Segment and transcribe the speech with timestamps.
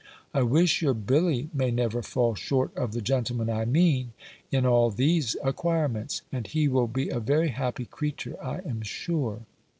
[0.33, 4.13] I wish your Billy may never fall short of the gentleman I mean,
[4.51, 9.41] in all these acquirements; and he will be a very happy creature, I am sure.